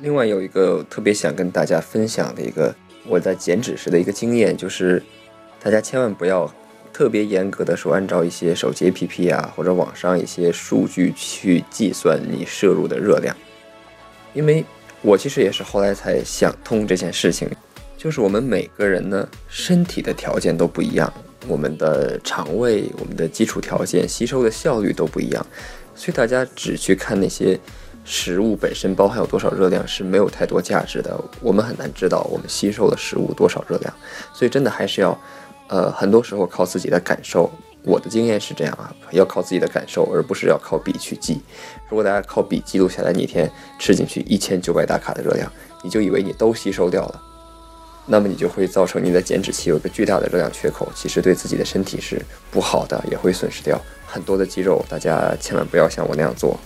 [0.00, 2.74] 另外有一个特别想跟大家分享的一个
[3.08, 5.02] 我在减脂时的一个经验，就是
[5.62, 6.52] 大家千万不要
[6.92, 13.34] 特别严格的说按照一些手机 APP 啊或者网上一些数据去计算你摄入的热量，
[14.34, 14.64] 因为
[15.00, 17.48] 我其实也是后来才想通这件事情，
[17.96, 21.10] 就是我们每个人呢身体的条件都不一样，
[21.48, 25.46] 我们的肠胃、我们的基础条件、吸收的效率都不一样，
[25.94, 27.58] 所以大家只去看那些。
[28.06, 33.92] 食物本身包含有多少热量是没有太多价值的，我们很难知道我们吸收的食物多少热量，
[34.32, 35.18] 所以真的还是要，
[35.66, 37.50] 呃，很多时候靠自己的感受。
[37.82, 41.40] 我的经验是这样啊，要靠自己的感受，而不是要靠笔去记。
[41.88, 45.50] 如果大家靠笔记录下来，你一天吃进去一千九百大卡的热量，
[45.84, 47.22] 你就以为你都吸收掉了，
[48.06, 52.20] 那么你就会造成你的减脂期有一个巨大的热量缺口，其实对自己的身体是
[52.50, 54.84] 不好的，也会损失掉很多的肌肉。
[54.88, 56.58] 大家千万不要像我那样做。